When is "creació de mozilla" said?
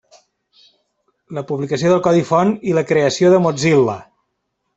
2.93-4.01